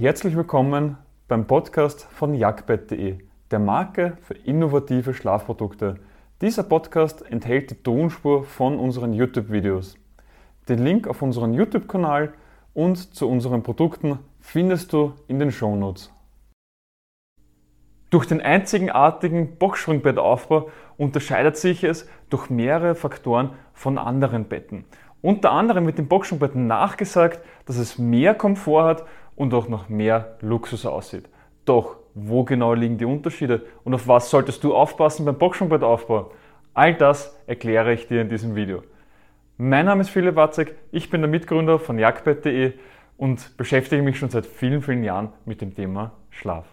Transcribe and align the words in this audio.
Herzlich 0.00 0.36
willkommen 0.36 0.96
beim 1.26 1.48
Podcast 1.48 2.04
von 2.04 2.32
jagdbett.de, 2.32 3.18
der 3.50 3.58
Marke 3.58 4.16
für 4.22 4.34
innovative 4.34 5.12
Schlafprodukte. 5.12 5.96
Dieser 6.40 6.62
Podcast 6.62 7.28
enthält 7.28 7.72
die 7.72 7.82
Tonspur 7.82 8.44
von 8.44 8.78
unseren 8.78 9.12
YouTube-Videos. 9.12 9.96
Den 10.68 10.84
Link 10.84 11.08
auf 11.08 11.20
unseren 11.20 11.52
YouTube-Kanal 11.52 12.32
und 12.74 13.12
zu 13.12 13.28
unseren 13.28 13.64
Produkten 13.64 14.20
findest 14.38 14.92
du 14.92 15.14
in 15.26 15.40
den 15.40 15.50
Shownotes. 15.50 16.12
Durch 18.10 18.26
den 18.26 18.40
einzigartigen 18.40 19.56
Boxspringbettaufbau 19.56 20.70
unterscheidet 20.96 21.56
sich 21.56 21.82
es 21.82 22.08
durch 22.30 22.50
mehrere 22.50 22.94
Faktoren 22.94 23.50
von 23.72 23.98
anderen 23.98 24.44
Betten. 24.44 24.84
Unter 25.22 25.50
anderem 25.50 25.84
mit 25.84 25.98
dem 25.98 26.06
Boxspringbett 26.06 26.54
nachgesagt, 26.54 27.40
dass 27.66 27.78
es 27.78 27.98
mehr 27.98 28.36
Komfort 28.36 28.84
hat 28.84 29.04
und 29.38 29.54
auch 29.54 29.68
noch 29.68 29.88
mehr 29.88 30.36
Luxus 30.40 30.84
aussieht. 30.84 31.28
Doch, 31.64 31.96
wo 32.14 32.44
genau 32.44 32.74
liegen 32.74 32.98
die 32.98 33.04
Unterschiede 33.04 33.62
und 33.84 33.94
auf 33.94 34.08
was 34.08 34.30
solltest 34.30 34.64
du 34.64 34.74
aufpassen 34.74 35.24
beim 35.24 35.38
Boxspringbettaufbau? 35.38 36.32
All 36.74 36.94
das 36.94 37.38
erkläre 37.46 37.92
ich 37.92 38.08
dir 38.08 38.20
in 38.20 38.28
diesem 38.28 38.56
Video. 38.56 38.82
Mein 39.56 39.86
Name 39.86 40.00
ist 40.00 40.10
Philipp 40.10 40.36
Watzek, 40.36 40.74
ich 40.90 41.08
bin 41.10 41.20
der 41.20 41.30
Mitgründer 41.30 41.78
von 41.78 41.98
jagdbett.de 41.98 42.72
und 43.16 43.56
beschäftige 43.56 44.02
mich 44.02 44.18
schon 44.18 44.30
seit 44.30 44.46
vielen, 44.46 44.82
vielen 44.82 45.04
Jahren 45.04 45.32
mit 45.44 45.60
dem 45.60 45.74
Thema 45.74 46.12
Schlaf. 46.30 46.66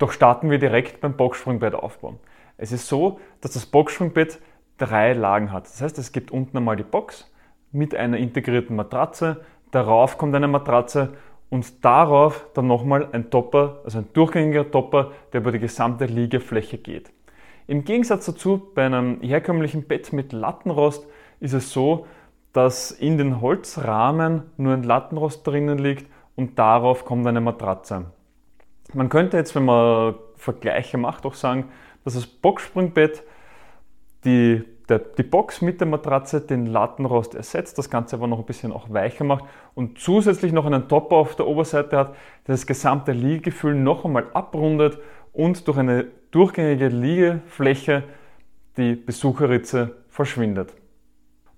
Doch 0.00 0.12
starten 0.12 0.50
wir 0.50 0.58
direkt 0.58 1.02
beim 1.02 1.14
Boxspringbett 1.14 1.74
aufbauen. 1.74 2.18
Es 2.56 2.72
ist 2.72 2.88
so, 2.88 3.20
dass 3.42 3.52
das 3.52 3.66
Boxspringbett 3.66 4.40
drei 4.78 5.12
Lagen 5.12 5.52
hat. 5.52 5.66
Das 5.66 5.82
heißt, 5.82 5.98
es 5.98 6.10
gibt 6.10 6.30
unten 6.30 6.56
einmal 6.56 6.76
die 6.76 6.84
Box 6.84 7.30
mit 7.70 7.94
einer 7.94 8.16
integrierten 8.16 8.74
Matratze, 8.74 9.44
darauf 9.70 10.16
kommt 10.16 10.34
eine 10.34 10.48
Matratze 10.48 11.12
und 11.50 11.84
darauf 11.84 12.46
dann 12.54 12.66
nochmal 12.66 13.10
ein 13.12 13.28
Topper, 13.28 13.82
also 13.84 13.98
ein 13.98 14.08
durchgängiger 14.14 14.70
Topper, 14.70 15.12
der 15.34 15.42
über 15.42 15.52
die 15.52 15.58
gesamte 15.58 16.06
Liegefläche 16.06 16.78
geht. 16.78 17.12
Im 17.66 17.84
Gegensatz 17.84 18.24
dazu, 18.24 18.70
bei 18.74 18.86
einem 18.86 19.20
herkömmlichen 19.20 19.84
Bett 19.84 20.14
mit 20.14 20.32
Lattenrost 20.32 21.06
ist 21.40 21.52
es 21.52 21.72
so, 21.72 22.06
dass 22.54 22.90
in 22.90 23.18
den 23.18 23.42
Holzrahmen 23.42 24.44
nur 24.56 24.72
ein 24.72 24.82
Lattenrost 24.82 25.46
drinnen 25.46 25.76
liegt 25.76 26.10
und 26.36 26.58
darauf 26.58 27.04
kommt 27.04 27.26
eine 27.26 27.42
Matratze. 27.42 28.06
Man 28.94 29.08
könnte 29.08 29.36
jetzt, 29.36 29.54
wenn 29.54 29.64
man 29.64 30.14
Vergleiche 30.36 30.98
macht, 30.98 31.24
auch 31.26 31.34
sagen, 31.34 31.68
dass 32.04 32.14
das 32.14 32.26
Boxspringbett 32.26 33.22
die, 34.24 34.62
der, 34.88 34.98
die 34.98 35.22
Box 35.22 35.60
mit 35.62 35.80
der 35.80 35.86
Matratze 35.86 36.40
den 36.40 36.66
Lattenrost 36.66 37.34
ersetzt, 37.34 37.78
das 37.78 37.90
Ganze 37.90 38.16
aber 38.16 38.26
noch 38.26 38.38
ein 38.38 38.46
bisschen 38.46 38.72
auch 38.72 38.90
weicher 38.90 39.24
macht 39.24 39.44
und 39.74 39.98
zusätzlich 39.98 40.52
noch 40.52 40.66
einen 40.66 40.88
Topper 40.88 41.16
auf 41.16 41.36
der 41.36 41.46
Oberseite 41.46 41.96
hat, 41.96 42.08
der 42.46 42.54
das 42.54 42.66
gesamte 42.66 43.12
Liegegefühl 43.12 43.74
noch 43.74 44.04
einmal 44.04 44.26
abrundet 44.32 44.98
und 45.32 45.66
durch 45.68 45.78
eine 45.78 46.06
durchgängige 46.30 46.88
Liegefläche 46.88 48.04
die 48.76 48.94
Besucherritze 48.94 49.96
verschwindet. 50.08 50.74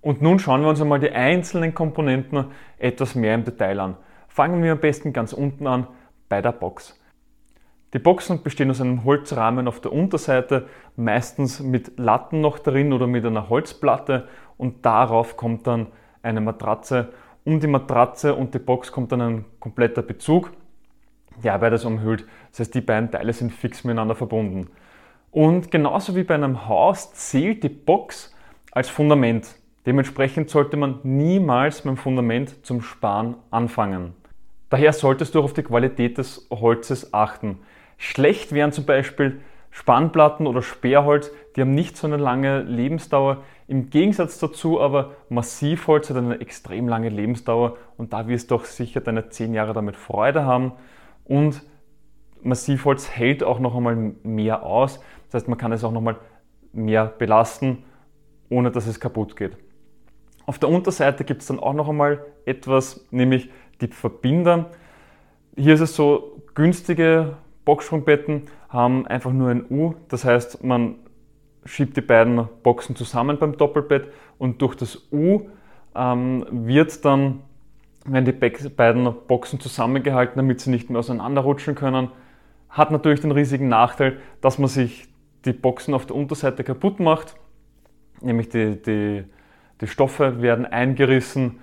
Und 0.00 0.20
nun 0.20 0.38
schauen 0.38 0.62
wir 0.62 0.68
uns 0.68 0.80
einmal 0.80 0.98
die 0.98 1.12
einzelnen 1.12 1.74
Komponenten 1.74 2.46
etwas 2.78 3.14
mehr 3.14 3.34
im 3.34 3.44
Detail 3.44 3.78
an. 3.80 3.96
Fangen 4.28 4.62
wir 4.62 4.72
am 4.72 4.80
besten 4.80 5.12
ganz 5.12 5.32
unten 5.32 5.66
an 5.66 5.86
bei 6.28 6.42
der 6.42 6.52
Box. 6.52 6.98
Die 7.92 7.98
Boxen 7.98 8.42
bestehen 8.42 8.70
aus 8.70 8.80
einem 8.80 9.04
Holzrahmen 9.04 9.68
auf 9.68 9.80
der 9.80 9.92
Unterseite, 9.92 10.66
meistens 10.96 11.60
mit 11.60 11.98
Latten 11.98 12.40
noch 12.40 12.58
drin 12.58 12.92
oder 12.92 13.06
mit 13.06 13.26
einer 13.26 13.50
Holzplatte 13.50 14.28
und 14.56 14.86
darauf 14.86 15.36
kommt 15.36 15.66
dann 15.66 15.88
eine 16.22 16.40
Matratze. 16.40 17.12
Um 17.44 17.60
die 17.60 17.66
Matratze 17.66 18.34
und 18.34 18.54
die 18.54 18.60
Box 18.60 18.92
kommt 18.92 19.12
dann 19.12 19.20
ein 19.20 19.44
kompletter 19.60 20.00
Bezug, 20.00 20.52
der 21.42 21.58
beides 21.58 21.84
umhüllt. 21.84 22.24
Das 22.50 22.60
heißt, 22.60 22.74
die 22.74 22.80
beiden 22.80 23.10
Teile 23.10 23.32
sind 23.32 23.52
fix 23.52 23.84
miteinander 23.84 24.14
verbunden. 24.14 24.68
Und 25.30 25.70
genauso 25.70 26.14
wie 26.14 26.24
bei 26.24 26.34
einem 26.34 26.68
Haus 26.68 27.12
zählt 27.12 27.62
die 27.62 27.68
Box 27.68 28.34
als 28.70 28.88
Fundament. 28.88 29.56
Dementsprechend 29.84 30.48
sollte 30.48 30.76
man 30.76 31.00
niemals 31.02 31.82
beim 31.82 31.96
Fundament 31.96 32.64
zum 32.64 32.80
Sparen 32.80 33.34
anfangen. 33.50 34.14
Daher 34.70 34.92
solltest 34.92 35.34
du 35.34 35.40
auch 35.40 35.44
auf 35.44 35.52
die 35.52 35.62
Qualität 35.62 36.16
des 36.16 36.46
Holzes 36.50 37.12
achten. 37.12 37.58
Schlecht 38.02 38.50
wären 38.50 38.72
zum 38.72 38.84
Beispiel 38.84 39.40
Spannplatten 39.70 40.48
oder 40.48 40.60
Sperrholz, 40.60 41.30
die 41.54 41.60
haben 41.60 41.72
nicht 41.72 41.96
so 41.96 42.08
eine 42.08 42.16
lange 42.16 42.62
Lebensdauer. 42.62 43.44
Im 43.68 43.90
Gegensatz 43.90 44.40
dazu 44.40 44.80
aber 44.80 45.12
Massivholz 45.28 46.10
hat 46.10 46.16
eine 46.16 46.40
extrem 46.40 46.88
lange 46.88 47.10
Lebensdauer 47.10 47.76
und 47.96 48.12
da 48.12 48.26
wirst 48.26 48.50
du 48.50 48.56
auch 48.56 48.64
sicher 48.64 49.00
deine 49.00 49.30
10 49.30 49.54
Jahre 49.54 49.72
damit 49.72 49.96
Freude 49.96 50.44
haben. 50.44 50.72
Und 51.24 51.62
Massivholz 52.42 53.08
hält 53.08 53.44
auch 53.44 53.60
noch 53.60 53.76
einmal 53.76 53.94
mehr 54.24 54.64
aus. 54.64 54.98
Das 55.30 55.42
heißt, 55.42 55.48
man 55.48 55.56
kann 55.56 55.70
es 55.70 55.84
auch 55.84 55.92
noch 55.92 56.00
mal 56.00 56.16
mehr 56.72 57.06
belasten, 57.06 57.84
ohne 58.48 58.72
dass 58.72 58.88
es 58.88 58.98
kaputt 58.98 59.36
geht. 59.36 59.56
Auf 60.44 60.58
der 60.58 60.70
Unterseite 60.70 61.22
gibt 61.22 61.42
es 61.42 61.46
dann 61.46 61.60
auch 61.60 61.72
noch 61.72 61.88
einmal 61.88 62.26
etwas, 62.46 63.06
nämlich 63.12 63.48
die 63.80 63.86
Verbinder. 63.86 64.70
Hier 65.56 65.74
ist 65.74 65.80
es 65.80 65.94
so, 65.94 66.42
günstige 66.56 67.36
Boxsprungbetten 67.64 68.42
haben 68.68 69.06
einfach 69.06 69.32
nur 69.32 69.50
ein 69.50 69.64
U, 69.70 69.94
das 70.08 70.24
heißt, 70.24 70.64
man 70.64 70.96
schiebt 71.64 71.96
die 71.96 72.00
beiden 72.00 72.48
Boxen 72.62 72.96
zusammen 72.96 73.38
beim 73.38 73.56
Doppelbett 73.56 74.08
und 74.38 74.60
durch 74.60 74.74
das 74.74 75.08
U 75.12 75.48
ähm, 75.94 76.44
wird 76.50 77.04
dann, 77.04 77.40
werden 78.04 78.24
die 78.24 78.68
beiden 78.68 79.12
Boxen 79.28 79.60
zusammengehalten, 79.60 80.36
damit 80.36 80.60
sie 80.60 80.70
nicht 80.70 80.90
mehr 80.90 80.98
auseinanderrutschen 80.98 81.74
können. 81.74 82.08
Hat 82.68 82.90
natürlich 82.90 83.20
den 83.20 83.30
riesigen 83.30 83.68
Nachteil, 83.68 84.18
dass 84.40 84.58
man 84.58 84.68
sich 84.68 85.08
die 85.44 85.52
Boxen 85.52 85.94
auf 85.94 86.06
der 86.06 86.16
Unterseite 86.16 86.64
kaputt 86.64 86.98
macht, 86.98 87.36
nämlich 88.20 88.48
die, 88.48 88.80
die, 88.82 89.24
die 89.80 89.86
Stoffe 89.86 90.42
werden 90.42 90.66
eingerissen 90.66 91.60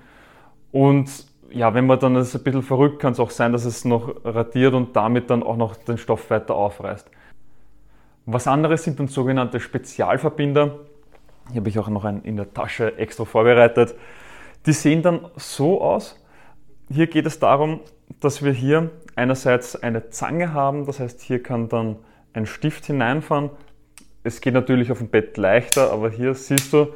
und 0.72 1.28
ja, 1.52 1.74
wenn 1.74 1.86
man 1.86 2.00
dann 2.00 2.16
das 2.16 2.36
ein 2.36 2.44
bisschen 2.44 2.64
verrückt, 2.64 3.00
kann 3.00 3.14
es 3.14 3.20
auch 3.20 3.32
sein, 3.32 3.52
dass 3.52 3.66
es 3.66 3.86
noch 3.86 4.16
radiert 4.24 4.74
und 4.74 4.96
damit 4.96 5.30
dann 5.30 5.44
auch 5.44 5.58
noch 5.58 5.76
den 5.76 5.98
Stoff 5.98 6.30
weiter 6.30 6.56
aufreißt. 6.56 7.10
Was 8.26 8.48
anderes 8.48 8.84
sind 8.84 9.00
dann 9.00 9.08
sogenannte 9.08 9.59
Spezialverbinder. 9.59 10.80
Hier 11.52 11.62
habe 11.62 11.70
ich 11.70 11.80
auch 11.80 11.90
noch 11.90 12.06
einen 12.06 12.24
in 12.24 12.36
der 12.36 12.54
Tasche 12.54 12.98
extra 12.98 13.26
vorbereitet. 13.26 13.96
Die 14.66 14.74
sehen 14.74 15.02
dann 15.02 15.26
so 15.36 15.82
aus. 15.82 16.24
Hier 16.92 17.08
geht 17.08 17.26
es 17.26 17.40
darum, 17.40 17.82
dass 18.20 18.44
wir 18.44 18.52
hier 18.52 18.92
einerseits 19.16 19.76
eine 19.76 20.09
Zange 20.09 20.54
haben, 20.54 20.86
das 20.86 21.00
heißt, 21.00 21.22
hier 21.22 21.42
kann 21.42 21.70
dann 21.70 21.98
ein 22.34 22.46
Stift 22.46 22.86
hineinfahren. 22.86 23.50
Es 24.24 24.42
geht 24.42 24.54
natürlich 24.54 24.92
auf 24.92 25.00
dem 25.00 25.09
Bett 25.09 25.38
leichter, 25.38 25.92
aber 25.92 26.09
hier 26.09 26.34
siehst 26.34 26.74
du, 26.74 26.88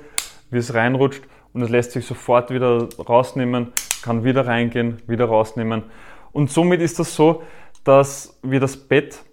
wie 0.49 0.57
es 0.57 0.73
reinrutscht 0.73 1.23
und 1.53 1.61
es 1.61 1.69
lässt 1.69 1.91
sich 1.91 2.05
sofort 2.05 2.49
wieder 2.49 2.89
rausnehmen 2.97 3.71
kann 4.03 4.23
wieder 4.23 4.45
reingehen, 4.45 5.01
wieder 5.07 5.25
rausnehmen. 5.25 5.83
Und 6.31 6.51
somit 6.51 6.81
ist 6.81 6.99
das 6.99 7.15
so, 7.15 7.43
dass 7.83 8.39
wir 8.43 8.59
das 8.59 8.77
Bett 8.77 9.23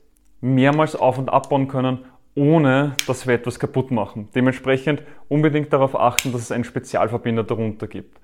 mehrmals 0.40 0.96
auf- 0.96 1.18
und 1.18 1.28
abbauen 1.28 1.68
können, 1.68 2.04
ohne 2.34 2.94
dass 3.06 3.26
wir 3.26 3.34
etwas 3.34 3.58
kaputt 3.58 3.90
machen. 3.90 4.28
Dementsprechend 4.34 5.02
unbedingt 5.28 5.72
darauf 5.72 5.98
achten, 5.98 6.32
dass 6.32 6.42
es 6.42 6.52
einen 6.52 6.64
Spezialverbinder 6.64 7.44
darunter 7.44 7.86
gibt. 7.86 8.18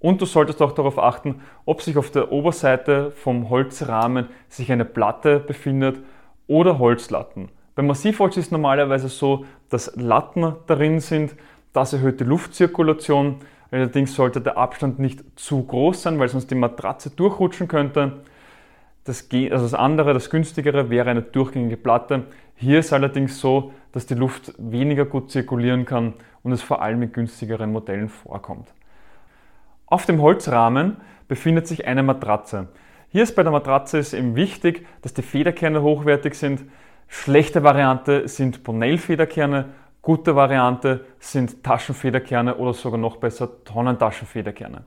Und 0.00 0.20
du 0.20 0.26
solltest 0.26 0.62
auch 0.62 0.72
darauf 0.72 0.98
achten, 0.98 1.40
ob 1.64 1.82
sich 1.82 1.96
auf 1.96 2.10
der 2.10 2.30
Oberseite 2.30 3.10
vom 3.10 3.50
Holzrahmen 3.50 4.28
sich 4.48 4.70
eine 4.70 4.84
Platte 4.84 5.40
befindet 5.40 6.00
oder 6.46 6.78
Holzlatten. 6.78 7.48
Beim 7.74 7.86
Massivholz 7.86 8.36
ist 8.36 8.52
normalerweise 8.52 9.08
so, 9.08 9.44
dass 9.70 9.94
Latten 9.96 10.54
darin 10.66 11.00
sind. 11.00 11.34
Das 11.72 11.92
erhöht 11.92 12.20
die 12.20 12.24
Luftzirkulation. 12.24 13.36
Allerdings 13.70 14.14
sollte 14.14 14.40
der 14.40 14.56
Abstand 14.56 14.98
nicht 14.98 15.22
zu 15.38 15.62
groß 15.62 16.02
sein, 16.02 16.18
weil 16.18 16.28
sonst 16.28 16.50
die 16.50 16.54
Matratze 16.54 17.10
durchrutschen 17.10 17.68
könnte. 17.68 18.20
Das, 19.04 19.28
also 19.30 19.64
das 19.64 19.74
andere, 19.74 20.14
das 20.14 20.30
günstigere, 20.30 20.90
wäre 20.90 21.10
eine 21.10 21.22
durchgängige 21.22 21.76
Platte. 21.76 22.24
Hier 22.56 22.78
ist 22.78 22.92
allerdings 22.92 23.40
so, 23.40 23.72
dass 23.92 24.06
die 24.06 24.14
Luft 24.14 24.54
weniger 24.58 25.04
gut 25.04 25.30
zirkulieren 25.30 25.84
kann 25.84 26.14
und 26.42 26.52
es 26.52 26.62
vor 26.62 26.82
allem 26.82 27.02
in 27.02 27.12
günstigeren 27.12 27.72
Modellen 27.72 28.08
vorkommt. 28.08 28.68
Auf 29.86 30.06
dem 30.06 30.20
Holzrahmen 30.20 30.96
befindet 31.28 31.66
sich 31.66 31.86
eine 31.86 32.02
Matratze. 32.02 32.68
Hier 33.10 33.22
ist 33.22 33.36
bei 33.36 33.42
der 33.42 33.52
Matratze 33.52 33.98
ist 33.98 34.12
eben 34.12 34.36
wichtig, 34.36 34.86
dass 35.00 35.14
die 35.14 35.22
Federkerne 35.22 35.82
hochwertig 35.82 36.34
sind. 36.34 36.64
Schlechte 37.06 37.62
Variante 37.62 38.28
sind 38.28 38.64
Bonell-Federkerne 38.64 39.70
Gute 40.08 40.34
Variante 40.34 41.04
sind 41.18 41.62
Taschenfederkerne 41.62 42.56
oder 42.56 42.72
sogar 42.72 42.98
noch 42.98 43.18
besser 43.18 43.62
Tonnentaschenfederkerne. 43.62 44.84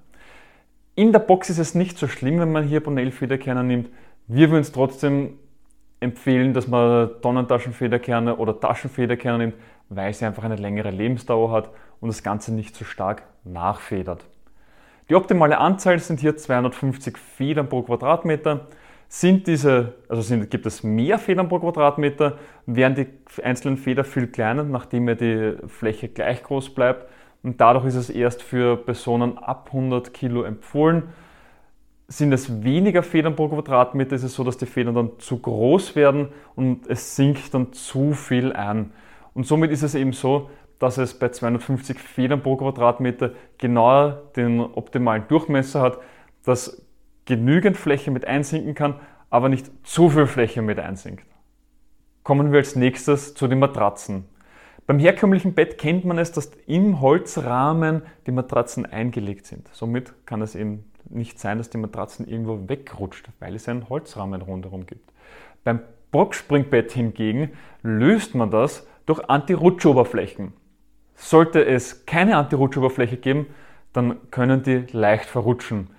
In 0.96 1.12
der 1.12 1.20
Box 1.20 1.52
ist 1.52 1.60
es 1.60 1.76
nicht 1.76 2.00
so 2.00 2.08
schlimm, 2.08 2.40
wenn 2.40 2.52
man 2.52 2.64
hier 2.64 2.82
Bonell-Federkerne 2.82 3.64
nimmt. 3.64 3.90
Wir 4.26 4.50
würden 4.50 4.62
es 4.62 4.72
trotzdem 4.72 5.38
empfehlen, 6.00 6.56
dass 6.56 6.68
man 6.68 7.12
Tonnentaschenfederkerne 7.22 8.38
oder 8.38 8.60
Taschenfederkerne 8.60 9.38
nimmt, 9.38 9.54
weil 9.90 10.12
sie 10.12 10.26
einfach 10.26 10.44
eine 10.44 10.56
längere 10.56 10.90
Lebensdauer 10.90 11.52
hat 11.52 11.70
und 12.00 12.08
das 12.08 12.24
Ganze 12.24 12.52
nicht 12.52 12.76
so 12.76 12.84
stark 12.84 13.22
nachfedert. 13.44 14.26
Die 15.08 15.14
optimale 15.14 15.60
Anzahl 15.60 16.00
sind 16.00 16.20
hier 16.20 16.36
250 16.36 17.20
Federn 17.20 17.70
pro 17.70 17.84
Quadratmeter. 17.84 18.70
Sind 19.14 19.46
diese, 19.46 19.96
also 20.08 20.22
sind, 20.22 20.50
gibt 20.50 20.66
es 20.66 20.84
mehr 20.84 21.20
Federn 21.20 21.50
pro 21.50 21.60
Quadratmeter, 21.60 22.38
werden 22.66 22.96
die 22.96 23.44
einzelnen 23.44 23.76
Federn 23.76 24.06
viel 24.06 24.28
kleiner, 24.28 24.64
nachdem 24.64 25.10
ja 25.10 25.16
die 25.16 25.58
Fläche 25.68 26.08
gleich 26.08 26.42
groß 26.44 26.74
bleibt. 26.74 27.10
Und 27.44 27.60
dadurch 27.60 27.84
ist 27.88 27.96
es 27.96 28.10
erst 28.10 28.42
für 28.42 28.78
Personen 28.78 29.38
ab 29.38 29.68
100 29.74 30.14
Kilo 30.14 30.44
empfohlen. 30.44 31.10
Sind 32.08 32.32
es 32.32 32.64
weniger 32.64 33.04
Federn 33.04 33.36
pro 33.36 33.50
Quadratmeter, 33.50 34.16
ist 34.16 34.24
es 34.24 34.34
so, 34.34 34.46
dass 34.46 34.56
die 34.56 34.66
Federn 34.66 34.96
dann 34.96 35.20
zu 35.20 35.40
groß 35.40 35.98
werden 35.98 36.30
und 36.56 36.88
es 36.88 37.18
sinkt 37.18 37.54
dann 37.54 37.74
zu 37.74 38.14
viel 38.14 38.54
ein. 38.54 38.94
Und 39.34 39.46
somit 39.46 39.72
ist 39.72 39.84
es 39.84 39.94
eben 39.94 40.14
so, 40.14 40.50
dass 40.80 40.98
es 40.98 41.20
bei 41.20 41.28
250 41.28 42.00
Federn 42.00 42.42
pro 42.42 42.56
Quadratmeter 42.56 43.32
genau 43.58 44.12
den 44.38 44.62
optimalen 44.62 45.28
Durchmesser 45.28 45.82
hat, 45.82 45.98
dass 46.46 46.82
genügend 47.26 47.78
Fläche 47.78 48.12
mit 48.12 48.26
einsinken 48.26 48.76
kann, 48.76 48.96
aber 49.30 49.50
nicht 49.50 49.72
zu 49.84 50.10
viel 50.10 50.28
Fläche 50.28 50.62
mit 50.62 50.80
einsinkt. 50.80 51.26
Kommen 52.24 52.52
wir 52.52 52.60
als 52.60 52.76
nächstes 52.76 53.34
zu 53.34 53.48
den 53.48 53.60
Matratzen. 53.60 54.26
Beim 54.88 55.00
herkömmlichen 55.00 55.54
Bett 55.54 55.78
kennt 55.78 56.06
man 56.06 56.18
es, 56.18 56.32
dass 56.32 56.52
im 56.68 57.02
Holzrahmen 57.02 58.02
die 58.28 58.32
Matratzen 58.32 58.86
eingelegt 58.86 59.46
sind. 59.46 59.70
Somit 59.72 60.14
kann 60.26 60.42
es 60.42 60.56
eben 60.56 60.86
nicht 61.10 61.40
sein, 61.40 61.58
dass 61.58 61.70
die 61.70 61.78
Matratzen 61.78 62.28
irgendwo 62.28 62.68
wegrutscht, 62.68 63.30
weil 63.40 63.56
es 63.56 63.68
einen 63.68 63.90
Holzrahmen 63.90 64.42
rundherum 64.42 64.86
gibt. 64.86 65.12
Beim 65.64 65.80
Boxspringbett 66.12 66.92
hingegen 66.92 67.52
löst 67.84 68.36
man 68.36 68.52
das 68.52 68.88
durch 69.06 69.24
Anti-Rutschoberflächen. 69.30 70.54
Sollte 71.16 71.66
es 71.66 72.06
keine 72.06 72.36
Anti-Rutschoberfläche 72.38 73.18
geben, 73.18 73.48
dann 73.94 74.18
können 74.32 74.64
die 74.64 74.86
leicht 74.92 75.26
verrutschen. 75.26 75.90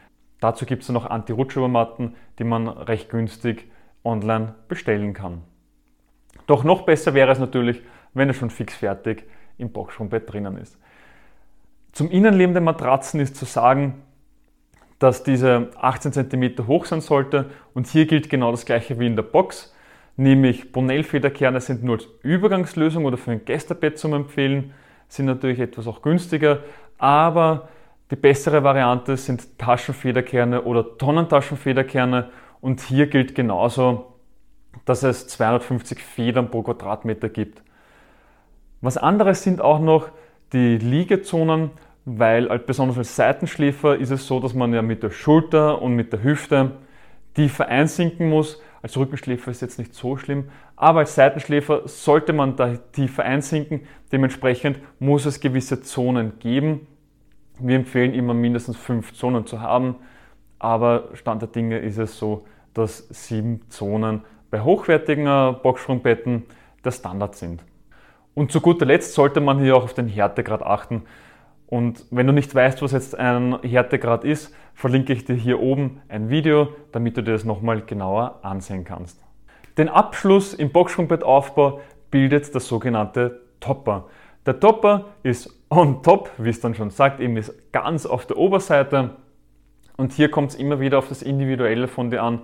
Dazu 0.42 0.66
gibt 0.66 0.82
es 0.82 0.88
noch 0.88 1.08
Anti-Rutschobermatten, 1.08 2.16
die 2.40 2.44
man 2.44 2.66
recht 2.66 3.08
günstig 3.10 3.70
online 4.02 4.56
bestellen 4.66 5.14
kann. 5.14 5.42
Doch 6.48 6.64
noch 6.64 6.82
besser 6.82 7.14
wäre 7.14 7.30
es 7.30 7.38
natürlich, 7.38 7.80
wenn 8.12 8.26
er 8.26 8.34
schon 8.34 8.50
fix 8.50 8.74
fertig 8.74 9.24
im 9.56 9.70
Boxsprungbett 9.70 10.32
drinnen 10.32 10.56
ist. 10.56 10.76
Zum 11.92 12.10
Innenleben 12.10 12.54
der 12.54 12.60
Matratzen 12.60 13.20
ist 13.20 13.36
zu 13.36 13.44
sagen, 13.44 14.02
dass 14.98 15.22
diese 15.22 15.70
18 15.76 16.12
cm 16.12 16.66
hoch 16.66 16.86
sein 16.86 17.02
sollte 17.02 17.50
und 17.72 17.86
hier 17.86 18.06
gilt 18.06 18.28
genau 18.28 18.50
das 18.50 18.64
gleiche 18.64 18.98
wie 18.98 19.06
in 19.06 19.14
der 19.14 19.22
Box, 19.22 19.72
nämlich 20.16 20.72
Bonell-Federkerne 20.72 21.60
sind 21.60 21.84
nur 21.84 21.98
als 21.98 22.08
Übergangslösung 22.22 23.04
oder 23.04 23.16
für 23.16 23.30
ein 23.30 23.44
Gästebett 23.44 23.96
zum 23.96 24.12
Empfehlen, 24.12 24.74
sind 25.06 25.26
natürlich 25.26 25.60
etwas 25.60 25.86
auch 25.86 26.02
günstiger, 26.02 26.64
aber 26.98 27.68
die 28.12 28.16
bessere 28.16 28.62
Variante 28.62 29.16
sind 29.16 29.58
Taschenfederkerne 29.58 30.64
oder 30.64 30.98
Tonnentaschenfederkerne 30.98 32.28
und 32.60 32.82
hier 32.82 33.06
gilt 33.06 33.34
genauso, 33.34 34.18
dass 34.84 35.02
es 35.02 35.28
250 35.28 35.98
Federn 35.98 36.50
pro 36.50 36.62
Quadratmeter 36.62 37.30
gibt. 37.30 37.62
Was 38.82 38.98
anderes 38.98 39.42
sind 39.42 39.62
auch 39.62 39.80
noch 39.80 40.10
die 40.52 40.76
Liegezonen, 40.76 41.70
weil 42.04 42.58
besonders 42.58 42.98
als 42.98 43.16
Seitenschläfer 43.16 43.96
ist 43.96 44.10
es 44.10 44.26
so, 44.26 44.40
dass 44.40 44.52
man 44.52 44.74
ja 44.74 44.82
mit 44.82 45.02
der 45.02 45.10
Schulter 45.10 45.80
und 45.80 45.94
mit 45.94 46.12
der 46.12 46.22
Hüfte 46.22 46.72
tiefer 47.32 47.68
einsinken 47.68 48.28
muss. 48.28 48.60
Als 48.82 48.94
Rückenschläfer 48.94 49.50
ist 49.50 49.62
jetzt 49.62 49.78
nicht 49.78 49.94
so 49.94 50.18
schlimm, 50.18 50.50
aber 50.76 50.98
als 50.98 51.14
Seitenschläfer 51.14 51.88
sollte 51.88 52.34
man 52.34 52.56
da 52.56 52.76
tiefer 52.76 53.22
einsinken. 53.22 53.86
Dementsprechend 54.12 54.80
muss 54.98 55.24
es 55.24 55.40
gewisse 55.40 55.80
Zonen 55.80 56.38
geben. 56.40 56.88
Wir 57.58 57.76
empfehlen 57.76 58.14
immer 58.14 58.34
mindestens 58.34 58.76
fünf 58.76 59.12
Zonen 59.12 59.46
zu 59.46 59.60
haben, 59.60 59.96
aber 60.58 61.10
Stand 61.14 61.42
der 61.42 61.48
Dinge 61.48 61.78
ist 61.78 61.98
es 61.98 62.18
so, 62.18 62.46
dass 62.74 63.08
sieben 63.10 63.60
Zonen 63.68 64.22
bei 64.50 64.62
hochwertigen 64.62 65.56
Boxsprungbetten 65.62 66.44
der 66.84 66.90
Standard 66.90 67.34
sind. 67.36 67.62
Und 68.34 68.50
zu 68.50 68.60
guter 68.60 68.86
Letzt 68.86 69.14
sollte 69.14 69.40
man 69.40 69.58
hier 69.58 69.76
auch 69.76 69.84
auf 69.84 69.94
den 69.94 70.08
Härtegrad 70.08 70.62
achten. 70.62 71.02
Und 71.66 72.04
wenn 72.10 72.26
du 72.26 72.32
nicht 72.32 72.54
weißt, 72.54 72.82
was 72.82 72.92
jetzt 72.92 73.18
ein 73.18 73.58
Härtegrad 73.62 74.24
ist, 74.24 74.54
verlinke 74.74 75.12
ich 75.12 75.24
dir 75.24 75.34
hier 75.34 75.60
oben 75.60 76.00
ein 76.08 76.30
Video, 76.30 76.68
damit 76.92 77.16
du 77.16 77.22
dir 77.22 77.32
das 77.32 77.44
nochmal 77.44 77.82
genauer 77.82 78.40
ansehen 78.42 78.84
kannst. 78.84 79.22
Den 79.78 79.88
Abschluss 79.88 80.54
im 80.54 80.70
Boxsprungbettaufbau 80.70 81.80
bildet 82.10 82.52
der 82.52 82.60
sogenannte 82.60 83.40
Topper. 83.60 84.08
Der 84.44 84.60
Topper 84.60 85.06
ist 85.22 85.61
on 85.72 86.02
top, 86.02 86.30
wie 86.36 86.50
es 86.50 86.60
dann 86.60 86.74
schon 86.74 86.90
sagt, 86.90 87.18
eben 87.20 87.36
ist 87.36 87.72
ganz 87.72 88.04
auf 88.04 88.26
der 88.26 88.36
Oberseite. 88.36 89.16
Und 89.96 90.12
hier 90.12 90.30
kommt 90.30 90.50
es 90.50 90.54
immer 90.54 90.80
wieder 90.80 90.98
auf 90.98 91.08
das 91.08 91.22
Individuelle 91.22 91.88
von 91.88 92.10
dir 92.10 92.22
an, 92.22 92.42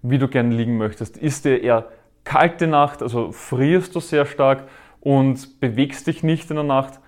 wie 0.00 0.18
du 0.18 0.26
gerne 0.26 0.54
liegen 0.54 0.78
möchtest. 0.78 1.16
Ist 1.18 1.44
dir 1.44 1.62
eher 1.62 1.88
kalte 2.24 2.66
Nacht, 2.66 3.02
also 3.02 3.30
frierst 3.30 3.94
du 3.94 4.00
sehr 4.00 4.24
stark 4.24 4.64
und 5.00 5.60
bewegst 5.60 6.06
dich 6.06 6.22
nicht 6.22 6.48
in 6.50 6.56
der 6.56 6.64
Nacht, 6.64 7.00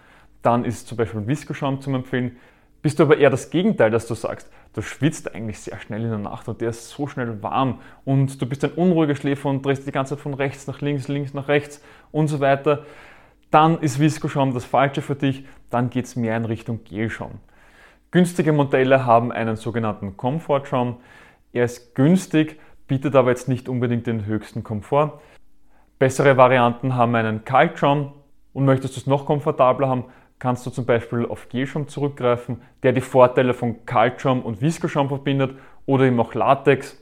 dann 0.43 0.65
ist 0.65 0.87
zum 0.87 0.99
Beispiel 0.99 1.27
Viskoschaum 1.27 1.81
zum 1.81 1.95
Empfehlen. 1.95 2.37
Bist 2.83 2.99
du 2.99 3.05
aber 3.05 3.17
eher 3.17 3.31
das 3.31 3.49
Gegenteil, 3.49 3.91
dass 3.91 4.07
du 4.07 4.15
sagst, 4.15 4.51
du 4.75 4.83
schwitzt 4.83 5.35
eigentlich 5.35 5.61
sehr 5.61 5.81
schnell 5.81 6.03
in 6.03 6.11
der 6.11 6.19
Nacht 6.19 6.47
und 6.49 6.61
der 6.61 6.71
ist 6.71 6.91
so 6.91 7.07
schnell 7.07 7.43
warm 7.43 7.81
und 8.05 8.43
du 8.43 8.47
bist 8.47 8.65
ein 8.65 8.73
unruhiger 8.73 9.15
Schläfer 9.15 9.49
und 9.49 9.65
drehst 9.65 9.87
die 9.87 9.93
ganze 9.93 10.17
Zeit 10.17 10.23
von 10.23 10.35
rechts 10.35 10.67
nach 10.67 10.83
links, 10.83 11.09
links 11.09 11.33
nach 11.33 11.49
rechts 11.49 11.81
und 12.13 12.29
so 12.29 12.41
weiter, 12.41 12.85
dann 13.51 13.79
ist 13.81 14.01
Viskoschaum 14.01 14.55
das 14.55 14.65
Falsche 14.65 15.03
für 15.03 15.15
dich, 15.15 15.45
dann 15.71 15.91
geht 15.91 16.07
es 16.07 16.17
mehr 16.17 16.37
in 16.37 16.45
Richtung 16.45 16.85
Gelschaum. 16.85 17.41
Günstige 18.11 18.53
Modelle 18.53 19.07
haben 19.07 19.33
einen 19.33 19.57
sogenannten 19.57 20.17
Komfortschaum. 20.17 20.99
Er 21.53 21.65
ist 21.65 21.95
günstig, 21.95 22.61
bietet 22.87 23.17
aber 23.17 23.31
jetzt 23.31 23.49
nicht 23.49 23.69
unbedingt 23.69 24.07
den 24.07 24.27
höchsten 24.27 24.63
Komfort. 24.63 25.21
Bessere 25.99 26.37
Varianten 26.37 26.95
haben 26.95 27.15
einen 27.15 27.45
Kaltschaum 27.45 28.13
und 28.53 28.65
möchtest 28.65 28.97
du 28.97 29.01
es 29.01 29.07
noch 29.07 29.27
komfortabler 29.27 29.89
haben, 29.89 30.05
kannst 30.39 30.67
du 30.67 30.71
zum 30.71 30.87
Beispiel 30.87 31.27
auf 31.27 31.49
Gelschaum 31.49 31.89
zurückgreifen, 31.89 32.61
der 32.83 32.93
die 32.93 33.01
Vorteile 33.01 33.55
von 33.55 33.87
Kaltschaum 33.87 34.43
und 34.43 34.61
Viskoschaum 34.61 35.09
verbindet 35.09 35.57
oder 35.87 36.05
eben 36.05 36.21
auch 36.21 36.35
Latex. 36.35 37.01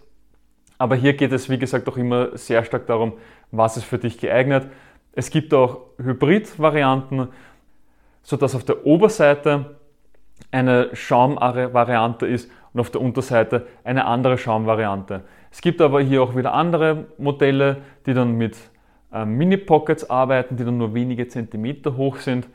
Aber 0.78 0.96
hier 0.96 1.14
geht 1.14 1.32
es, 1.32 1.48
wie 1.48 1.58
gesagt, 1.58 1.88
auch 1.88 1.96
immer 1.96 2.36
sehr 2.36 2.64
stark 2.64 2.86
darum, 2.86 3.14
was 3.50 3.76
ist 3.76 3.84
für 3.84 3.98
dich 3.98 4.18
geeignet. 4.18 4.68
Es 5.12 5.30
gibt 5.30 5.52
auch 5.52 5.80
Hybrid-Varianten, 5.98 7.28
sodass 8.22 8.54
auf 8.54 8.64
der 8.64 8.86
Oberseite 8.86 9.76
eine 10.50 10.94
Schaumvariante 10.94 12.26
ist 12.26 12.50
und 12.72 12.80
auf 12.80 12.90
der 12.90 13.00
Unterseite 13.00 13.66
eine 13.84 14.06
andere 14.06 14.38
Schaumvariante. 14.38 15.24
Es 15.50 15.60
gibt 15.60 15.80
aber 15.80 16.00
hier 16.00 16.22
auch 16.22 16.34
wieder 16.34 16.54
andere 16.54 17.06
Modelle, 17.18 17.78
die 18.06 18.14
dann 18.14 18.32
mit 18.32 18.56
äh, 19.12 19.24
Mini-Pockets 19.24 20.08
arbeiten, 20.08 20.56
die 20.56 20.64
dann 20.64 20.78
nur 20.78 20.94
wenige 20.94 21.28
Zentimeter 21.28 21.96
hoch 21.96 22.16
sind. 22.16 22.48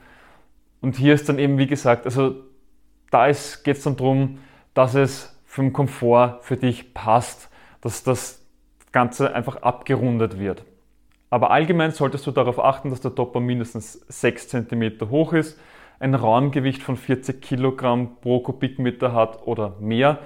Und 0.82 0.96
hier 0.96 1.14
ist 1.14 1.30
dann 1.30 1.38
eben, 1.38 1.58
wie 1.58 1.68
gesagt, 1.68 2.06
also 2.06 2.36
da 3.12 3.28
geht 3.28 3.78
es 3.78 3.84
dann 3.84 3.98
darum, 3.98 4.40
dass 4.74 4.96
es 4.96 5.40
vom 5.46 5.74
Komfort 5.74 6.40
für 6.42 6.58
dich 6.58 6.94
passt, 6.94 7.50
dass 7.82 8.04
das 8.04 8.44
Ganze 8.92 9.34
einfach 9.34 9.58
abgerundet 9.58 10.40
wird. 10.40 10.64
Aber 11.30 11.52
allgemein 11.52 11.92
solltest 11.92 12.26
du 12.26 12.32
darauf 12.32 12.64
achten, 12.64 12.90
dass 12.90 13.02
der 13.02 13.14
Topper 13.14 13.40
mindestens 13.40 13.94
6 14.08 14.50
cm 14.50 15.10
hoch 15.10 15.34
ist, 15.34 15.60
ein 16.00 16.14
Raumgewicht 16.14 16.84
von 16.84 16.96
40 16.96 17.42
Kilogramm 17.42 18.18
pro 18.22 18.40
Kubikmeter 18.40 19.14
hat 19.14 19.46
oder 19.46 19.76
mehr. 19.80 20.20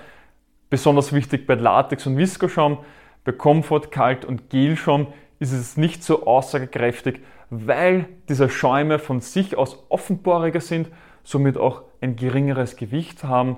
Besonders 0.69 1.13
wichtig 1.13 1.47
bei 1.47 1.55
Latex 1.55 2.05
und 2.05 2.17
Viskoschaum, 2.17 2.79
bei 3.23 3.31
Comfort, 3.31 3.91
Kalt 3.91 4.25
und 4.25 4.49
Gelschaum 4.49 5.07
ist 5.39 5.53
es 5.53 5.77
nicht 5.77 6.03
so 6.03 6.25
aussagekräftig, 6.27 7.21
weil 7.49 8.07
diese 8.29 8.49
Schäume 8.49 8.99
von 8.99 9.21
sich 9.21 9.57
aus 9.57 9.83
offenporiger 9.89 10.61
sind, 10.61 10.89
somit 11.23 11.57
auch 11.57 11.83
ein 11.99 12.15
geringeres 12.15 12.75
Gewicht 12.75 13.23
haben, 13.23 13.57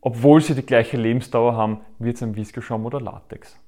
obwohl 0.00 0.40
sie 0.40 0.54
die 0.54 0.64
gleiche 0.64 0.96
Lebensdauer 0.96 1.54
haben 1.54 1.80
wie 1.98 2.08
jetzt 2.08 2.22
ein 2.22 2.36
Viskoschaum 2.36 2.86
oder 2.86 3.00
Latex. 3.00 3.58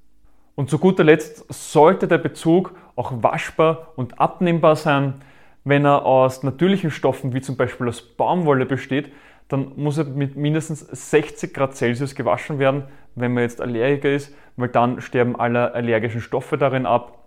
Und 0.55 0.69
zu 0.69 0.79
guter 0.79 1.05
Letzt 1.05 1.47
sollte 1.53 2.07
der 2.07 2.19
Bezug 2.19 2.75
auch 2.95 3.13
waschbar 3.23 3.93
und 3.97 4.21
abnehmbar 4.21 4.77
sein. 4.77 5.23
Wenn 5.65 5.85
er 5.85 6.05
aus 6.05 6.43
natürlichen 6.43 6.91
Stoffen 6.91 7.33
wie 7.33 7.41
zum 7.41 7.57
Beispiel 7.57 7.89
aus 7.89 8.03
Baumwolle 8.03 8.67
besteht, 8.67 9.13
dann 9.49 9.73
muss 9.77 9.99
er 9.99 10.05
mit 10.05 10.37
mindestens 10.37 10.81
60 10.81 11.55
Grad 11.55 11.77
Celsius 11.77 12.15
gewaschen 12.15 12.59
werden, 12.59 12.85
wenn 13.15 13.33
man 13.33 13.43
jetzt 13.43 13.61
Allergiker 13.61 14.11
ist, 14.11 14.35
weil 14.57 14.69
dann 14.69 15.01
sterben 15.01 15.39
alle 15.39 15.75
allergischen 15.75 16.21
Stoffe 16.21 16.59
darin 16.59 16.87
ab. 16.87 17.19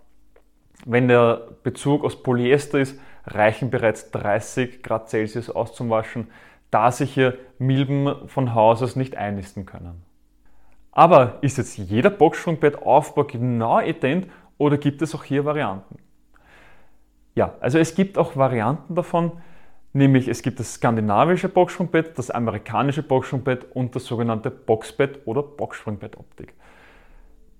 Wenn 0.84 1.08
der 1.08 1.48
Bezug 1.62 2.04
aus 2.04 2.22
Polyester 2.22 2.78
ist, 2.78 2.98
reichen 3.26 3.70
bereits 3.70 4.10
30 4.10 4.82
Grad 4.82 5.08
Celsius 5.08 5.50
aus 5.50 5.74
zum 5.74 5.90
Waschen, 5.90 6.28
da 6.70 6.92
sich 6.92 7.14
hier 7.14 7.38
Milben 7.58 8.28
von 8.28 8.54
Haus 8.54 8.82
aus 8.82 8.96
nicht 8.96 9.16
einnisten 9.16 9.66
können. 9.66 10.02
Aber 10.96 11.36
ist 11.42 11.58
jetzt 11.58 11.76
jeder 11.76 12.08
Boxsprungbettaufbau 12.08 13.24
genau 13.24 13.80
ident 13.80 14.28
oder 14.56 14.78
gibt 14.78 15.02
es 15.02 15.14
auch 15.14 15.24
hier 15.24 15.44
Varianten? 15.44 15.98
Ja, 17.34 17.52
also 17.60 17.76
es 17.78 17.94
gibt 17.94 18.16
auch 18.16 18.34
Varianten 18.34 18.94
davon, 18.94 19.32
nämlich 19.92 20.26
es 20.26 20.40
gibt 20.40 20.58
das 20.58 20.72
skandinavische 20.72 21.50
Boxsprungbett, 21.50 22.18
das 22.18 22.30
amerikanische 22.30 23.02
Boxsprungbett 23.02 23.66
und 23.74 23.94
das 23.94 24.06
sogenannte 24.06 24.50
Boxbett 24.50 25.20
oder 25.26 25.42
Boxsprungbett-Optik. 25.42 26.54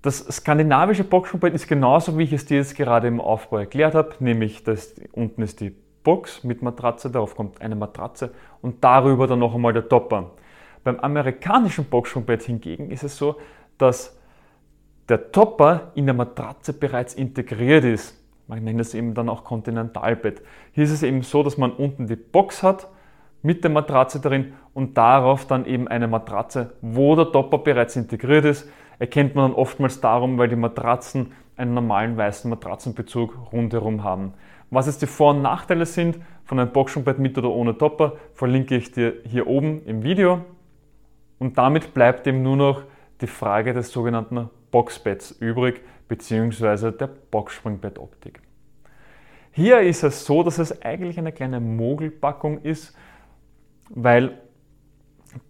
Das 0.01 0.21
skandinavische 0.21 1.05
Boxsprungbett 1.05 1.53
ist 1.53 1.69
genauso, 1.69 2.17
wie 2.17 2.23
ich 2.23 2.33
es 2.33 2.47
dir 2.47 2.57
jetzt 2.57 2.75
gerade 2.75 3.07
im 3.07 3.21
Aufbau 3.21 3.59
erklärt 3.59 3.95
habe, 3.95 4.15
nämlich 4.21 4.65
dass 4.65 4.95
unten 5.13 5.43
ist 5.43 5.61
die 5.61 5.77
Box 6.05 6.43
mit 6.43 6.63
Matratze, 6.63 7.11
darauf 7.11 7.37
kommt 7.37 7.61
eine 7.61 7.77
Matratze 7.77 8.33
und 8.63 8.83
darüber 8.83 9.27
dann 9.27 9.41
noch 9.41 9.55
einmal 9.55 9.75
der 9.75 9.87
Topper. 9.91 10.31
Beim 10.87 11.01
amerikanischen 11.01 11.87
Boxsprungbett 11.87 12.45
hingegen 12.45 12.93
ist 12.93 13.03
es 13.03 13.17
so, 13.17 13.41
dass 13.77 14.17
der 15.09 15.33
Topper 15.33 15.91
in 15.97 16.07
der 16.07 16.15
Matratze 16.15 16.73
bereits 16.73 17.13
integriert 17.13 17.83
ist. 17.83 18.17
Man 18.47 18.63
nennt 18.63 18.81
es 18.81 18.95
eben 18.95 19.13
dann 19.13 19.29
auch 19.29 19.43
Kontinentalbett. 19.43 20.43
Hier 20.71 20.85
ist 20.85 20.93
es 20.93 21.03
eben 21.03 21.23
so, 21.23 21.43
dass 21.43 21.59
man 21.59 21.73
unten 21.73 22.07
die 22.07 22.15
Box 22.15 22.63
hat 22.63 22.87
mit 23.43 23.65
der 23.65 23.73
Matratze 23.73 24.21
drin 24.21 24.53
und 24.75 24.97
darauf 24.97 25.45
dann 25.49 25.67
eben 25.67 25.89
eine 25.89 26.07
Matratze, 26.07 26.75
wo 26.83 27.17
der 27.17 27.33
Topper 27.33 27.59
bereits 27.59 27.97
integriert 27.97 28.45
ist. 28.45 28.71
Erkennt 29.01 29.35
man 29.35 29.51
dann 29.51 29.59
oftmals 29.59 30.01
darum, 30.01 30.39
weil 30.39 30.47
die 30.47 30.55
Matratzen 30.55 31.33
einen 31.57 31.75
normalen 31.75 32.17
weißen 32.17 32.49
Matratzenbezug 32.49 33.37
rundherum 33.53 34.05
haben. 34.05 34.35
Was 34.71 34.87
jetzt 34.87 35.03
die 35.03 35.07
Vor- 35.07 35.35
und 35.35 35.43
Nachteile 35.43 35.85
sind 35.85 36.21
von 36.45 36.61
einem 36.61 36.71
Boxsprungbett 36.71 37.19
mit 37.19 37.37
oder 37.39 37.51
ohne 37.51 37.77
Topper, 37.77 38.13
verlinke 38.35 38.77
ich 38.77 38.93
dir 38.93 39.15
hier 39.25 39.49
oben 39.49 39.85
im 39.85 40.05
Video. 40.05 40.45
Und 41.39 41.59
damit 41.59 41.95
bleibt 41.95 42.27
eben 42.27 42.43
nur 42.43 42.57
noch 42.57 42.83
die 43.21 43.27
Frage 43.27 43.73
des 43.73 43.91
sogenannten 43.91 44.51
Boxbetts 44.71 45.33
übrig, 45.33 45.81
beziehungsweise 46.09 46.93
der 46.93 47.09
Boxspringbett-Optik. 47.09 48.41
Hier 49.53 49.81
ist 49.81 50.03
es 50.03 50.27
so, 50.27 50.43
dass 50.43 50.59
es 50.59 50.83
eigentlich 50.83 51.19
eine 51.19 51.33
kleine 51.33 51.61
Mogelpackung 51.61 52.63
ist, 52.63 52.95
weil 53.89 54.39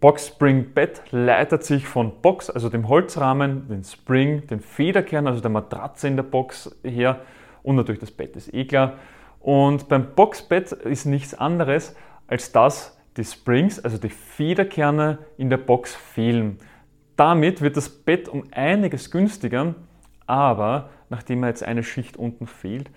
Boxspringbett 0.00 1.02
leitet 1.10 1.64
sich 1.64 1.86
von 1.86 2.20
Box, 2.20 2.50
also 2.50 2.68
dem 2.68 2.88
Holzrahmen, 2.88 3.68
den 3.68 3.84
Spring, 3.84 4.46
den 4.46 4.60
Federkern, 4.60 5.26
also 5.26 5.40
der 5.40 5.50
Matratze 5.50 6.08
in 6.08 6.16
der 6.16 6.22
Box 6.22 6.74
her 6.82 7.20
und 7.62 7.76
natürlich 7.76 8.00
das 8.00 8.10
Bett 8.10 8.36
ist 8.36 8.52
eh 8.54 8.64
klar. 8.64 8.94
Und 9.40 9.88
beim 9.88 10.14
Boxbett 10.14 10.72
ist 10.72 11.04
nichts 11.04 11.34
anderes, 11.34 11.96
als 12.26 12.52
dass 12.52 12.95
die 13.16 13.24
Springs, 13.24 13.80
also 13.80 13.98
die 13.98 14.10
Federkerne 14.10 15.18
in 15.38 15.50
der 15.50 15.56
Box 15.56 15.94
fehlen. 15.94 16.58
Damit 17.16 17.62
wird 17.62 17.76
das 17.76 17.88
Bett 17.88 18.28
um 18.28 18.44
einiges 18.52 19.10
günstiger, 19.10 19.74
aber 20.26 20.90
nachdem 21.08 21.44
jetzt 21.44 21.62
eine 21.62 21.82
Schicht 21.82 22.16
unten 22.16 22.46
fehlt, 22.46 22.90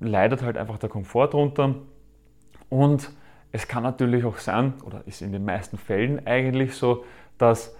leidet 0.00 0.42
halt 0.42 0.56
einfach 0.56 0.78
der 0.78 0.88
Komfort 0.88 1.28
drunter. 1.28 1.76
Und 2.68 3.10
es 3.52 3.68
kann 3.68 3.84
natürlich 3.84 4.24
auch 4.24 4.38
sein, 4.38 4.74
oder 4.84 5.02
ist 5.06 5.22
in 5.22 5.32
den 5.32 5.44
meisten 5.44 5.78
Fällen 5.78 6.26
eigentlich 6.26 6.74
so, 6.74 7.04
dass 7.38 7.76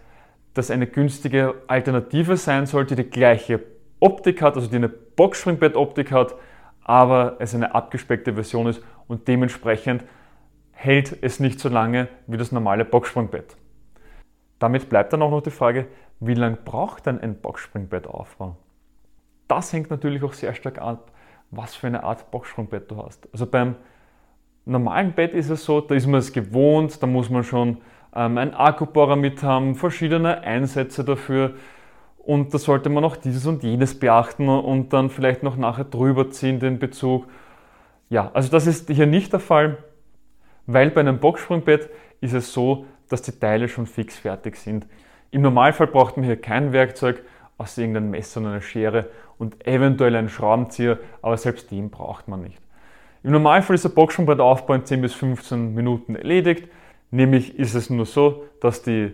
das 0.55 0.71
eine 0.71 0.87
günstige 0.87 1.55
Alternative 1.67 2.37
sein 2.37 2.67
sollte, 2.67 2.97
die 2.97 3.05
gleiche 3.05 3.63
Optik 4.01 4.41
hat, 4.43 4.57
also 4.57 4.69
die 4.69 4.77
eine 4.77 4.89
Boxspringbett-Optik 4.89 6.13
hat, 6.13 6.35
aber 6.83 7.37
es 7.41 7.55
eine 7.55 7.75
abgespeckte 7.75 8.35
Version 8.35 8.69
ist 8.69 8.81
und 9.09 9.27
dementsprechend 9.29 10.05
hält 10.77 11.17
es 11.23 11.41
nicht 11.41 11.59
so 11.59 11.69
lange 11.69 12.09
wie 12.27 12.37
das 12.37 12.53
normale 12.53 12.85
Boxspringbett. 12.85 13.57
Damit 14.59 14.89
bleibt 14.89 15.13
dann 15.13 15.23
auch 15.23 15.31
noch 15.31 15.43
die 15.43 15.51
Frage, 15.51 15.87
wie 16.21 16.35
lange 16.35 16.57
braucht 16.57 17.07
denn 17.07 17.21
ein 17.21 17.41
Boxspringbettaufbau? 17.41 18.57
Das 19.49 19.73
hängt 19.73 19.91
natürlich 19.91 20.23
auch 20.23 20.35
sehr 20.35 20.55
stark 20.55 20.79
ab, 20.79 21.11
was 21.51 21.75
für 21.75 21.87
eine 21.87 22.05
Art 22.05 22.31
Boxsprungbett 22.31 22.91
du 22.91 23.03
hast. 23.03 23.29
Also 23.33 23.47
beim 23.47 23.77
normalen 24.65 25.13
Bett 25.13 25.33
ist 25.33 25.51
es 25.51 25.65
so, 25.65 25.81
da 25.81 25.95
ist 25.95 26.07
man 26.07 26.21
es 26.21 26.33
gewohnt, 26.33 27.03
da 27.03 27.07
muss 27.07 27.31
man 27.31 27.45
schon 27.45 27.79
ähm, 28.15 28.39
einen 28.39 28.55
Akkubohrer 28.55 29.17
mit 29.17 29.43
haben, 29.43 29.77
verschiedene 29.77 30.43
Einsätze 30.43 31.05
dafür 31.05 31.55
und 32.19 32.53
da 32.53 32.59
sollte 32.59 32.89
man 32.89 33.05
auch 33.05 33.17
dieses 33.17 33.47
und 33.47 33.63
jenes 33.63 33.99
beachten 33.99 34.49
und 34.49 34.93
dann 34.93 35.11
vielleicht 35.11 35.43
noch 35.43 35.57
nachher 35.57 35.85
drüber 35.85 36.31
ziehen 36.31 36.59
den 36.59 36.79
Bezug. 36.79 37.27
Ja, 38.11 38.31
also 38.35 38.51
das 38.51 38.67
ist 38.67 38.91
hier 38.91 39.07
nicht 39.07 39.33
der 39.33 39.41
Fall, 39.41 39.79
weil 40.67 40.91
bei 40.91 41.01
einem 41.01 41.19
Boxsprungbett 41.19 41.91
ist 42.21 42.35
es 42.35 42.53
so, 42.53 42.87
dass 43.09 43.23
die 43.23 43.39
Teile 43.39 43.69
schon 43.69 43.87
fix 43.87 44.17
fertig 44.17 44.57
sind. 44.57 44.87
Im 45.31 45.43
Normalfall 45.43 45.87
braucht 45.87 46.17
man 46.17 46.25
hier 46.25 46.41
kein 46.41 46.73
Werkzeug, 46.73 47.23
außer 47.59 47.83
irgendein 47.83 48.11
Messer 48.11 48.41
und 48.41 48.47
eine 48.47 48.63
Schere 48.63 49.11
und 49.39 49.67
eventuell 49.67 50.17
einen 50.17 50.29
Schraubenzieher, 50.29 50.99
aber 51.23 51.37
selbst 51.37 51.71
den 51.71 51.91
braucht 51.91 52.29
man 52.29 52.43
nicht. 52.43 52.61
Im 53.23 53.33
Normalfall 53.33 53.75
ist 53.75 53.85
der 53.85 53.91
Boxsprungbrettaufbau 53.91 54.75
in 54.75 54.85
10 54.85 55.01
bis 55.01 55.15
15 55.15 55.75
Minuten 55.75 56.15
erledigt. 56.15 56.69
Nämlich 57.11 57.59
ist 57.59 57.75
es 57.75 57.91
nur 57.91 58.07
so, 58.07 58.45
dass 58.61 58.83
die 58.83 59.13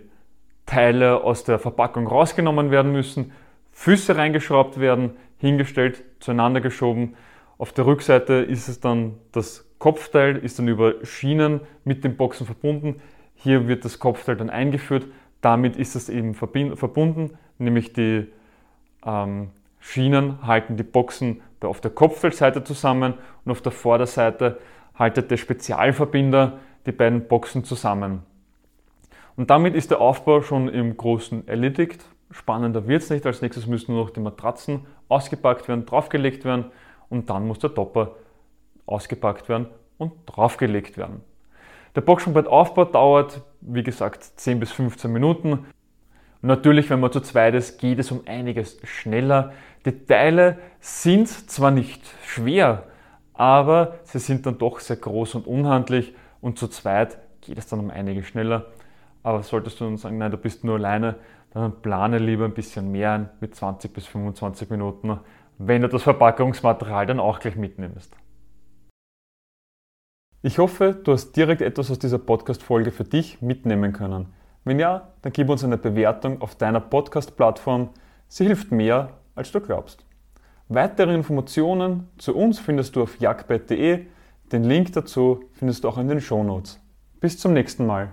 Teile 0.66 1.22
aus 1.24 1.44
der 1.44 1.58
Verpackung 1.58 2.06
rausgenommen 2.06 2.70
werden 2.70 2.92
müssen, 2.92 3.32
Füße 3.72 4.16
reingeschraubt 4.16 4.78
werden, 4.78 5.16
hingestellt, 5.38 6.04
zueinander 6.20 6.60
geschoben. 6.60 7.16
Auf 7.58 7.72
der 7.72 7.86
Rückseite 7.86 8.34
ist 8.34 8.68
es 8.68 8.80
dann 8.80 9.14
das 9.32 9.66
Kopfteil, 9.82 10.36
ist 10.36 10.60
dann 10.60 10.68
über 10.68 11.04
Schienen 11.04 11.60
mit 11.82 12.04
den 12.04 12.16
Boxen 12.16 12.46
verbunden. 12.46 13.02
Hier 13.34 13.66
wird 13.66 13.84
das 13.84 13.98
Kopfteil 13.98 14.36
dann 14.36 14.48
eingeführt. 14.48 15.06
Damit 15.40 15.74
ist 15.74 15.96
es 15.96 16.08
eben 16.08 16.34
verbunden, 16.34 17.36
nämlich 17.58 17.92
die 17.92 18.28
ähm, 19.04 19.50
Schienen 19.80 20.46
halten 20.46 20.76
die 20.76 20.84
Boxen 20.84 21.40
auf 21.62 21.80
der 21.80 21.90
Kopfteilseite 21.90 22.62
zusammen 22.62 23.14
und 23.44 23.50
auf 23.50 23.60
der 23.60 23.72
Vorderseite 23.72 24.60
haltet 24.94 25.32
der 25.32 25.36
Spezialverbinder 25.36 26.60
die 26.86 26.92
beiden 26.92 27.26
Boxen 27.26 27.64
zusammen. 27.64 28.22
Und 29.36 29.50
damit 29.50 29.74
ist 29.74 29.90
der 29.90 30.00
Aufbau 30.00 30.42
schon 30.42 30.68
im 30.68 30.96
Großen 30.96 31.48
erledigt. 31.48 32.04
Spannender 32.30 32.86
wird 32.86 33.02
es 33.02 33.10
nicht. 33.10 33.26
Als 33.26 33.42
nächstes 33.42 33.66
müssen 33.66 33.94
nur 33.94 34.04
noch 34.04 34.10
die 34.10 34.20
Matratzen 34.20 34.86
ausgepackt 35.08 35.66
werden, 35.66 35.86
draufgelegt 35.86 36.44
werden 36.44 36.66
und 37.08 37.30
dann 37.30 37.48
muss 37.48 37.58
der 37.58 37.74
Topper 37.74 38.14
ausgepackt 38.92 39.48
werden 39.48 39.66
und 39.98 40.12
draufgelegt 40.26 40.96
werden. 40.96 41.20
Der 41.94 42.00
Boxsprungbettaufbau 42.00 42.86
dauert, 42.86 43.42
wie 43.60 43.82
gesagt, 43.82 44.22
10 44.22 44.60
bis 44.60 44.72
15 44.72 45.12
Minuten. 45.12 45.66
Natürlich, 46.40 46.88
wenn 46.90 47.00
man 47.00 47.12
zu 47.12 47.20
zweit 47.20 47.54
ist, 47.54 47.78
geht 47.78 47.98
es 47.98 48.10
um 48.10 48.22
einiges 48.26 48.78
schneller. 48.84 49.52
Die 49.84 50.06
Teile 50.06 50.58
sind 50.80 51.28
zwar 51.28 51.70
nicht 51.70 52.02
schwer, 52.26 52.84
aber 53.34 53.98
sie 54.04 54.18
sind 54.18 54.46
dann 54.46 54.58
doch 54.58 54.80
sehr 54.80 54.96
groß 54.96 55.34
und 55.36 55.46
unhandlich 55.46 56.14
und 56.40 56.58
zu 56.58 56.68
zweit 56.68 57.18
geht 57.40 57.58
es 57.58 57.66
dann 57.66 57.80
um 57.80 57.90
einiges 57.90 58.26
schneller. 58.26 58.66
Aber 59.22 59.42
solltest 59.42 59.80
du 59.80 59.84
dann 59.84 59.98
sagen, 59.98 60.18
nein, 60.18 60.30
du 60.30 60.36
bist 60.36 60.64
nur 60.64 60.76
alleine, 60.76 61.16
dann 61.52 61.80
plane 61.82 62.18
lieber 62.18 62.44
ein 62.46 62.54
bisschen 62.54 62.90
mehr 62.90 63.30
mit 63.40 63.54
20 63.54 63.92
bis 63.92 64.06
25 64.06 64.70
Minuten, 64.70 65.20
wenn 65.58 65.82
du 65.82 65.88
das 65.88 66.02
Verpackungsmaterial 66.02 67.06
dann 67.06 67.20
auch 67.20 67.38
gleich 67.38 67.56
mitnimmst. 67.56 68.16
Ich 70.44 70.58
hoffe, 70.58 70.92
du 71.04 71.12
hast 71.12 71.36
direkt 71.36 71.62
etwas 71.62 71.88
aus 71.88 72.00
dieser 72.00 72.18
Podcast-Folge 72.18 72.90
für 72.90 73.04
dich 73.04 73.40
mitnehmen 73.40 73.92
können. 73.92 74.26
Wenn 74.64 74.80
ja, 74.80 75.12
dann 75.22 75.32
gib 75.32 75.48
uns 75.48 75.62
eine 75.62 75.78
Bewertung 75.78 76.42
auf 76.42 76.56
deiner 76.56 76.80
Podcast-Plattform. 76.80 77.90
Sie 78.26 78.46
hilft 78.46 78.72
mehr, 78.72 79.10
als 79.36 79.52
du 79.52 79.60
glaubst. 79.60 80.04
Weitere 80.68 81.14
Informationen 81.14 82.08
zu 82.18 82.34
uns 82.34 82.58
findest 82.58 82.96
du 82.96 83.04
auf 83.04 83.20
jagdbett.de. 83.20 84.06
Den 84.50 84.64
Link 84.64 84.92
dazu 84.94 85.44
findest 85.52 85.84
du 85.84 85.88
auch 85.88 85.98
in 85.98 86.08
den 86.08 86.20
Shownotes. 86.20 86.80
Bis 87.20 87.38
zum 87.38 87.52
nächsten 87.52 87.86
Mal. 87.86 88.10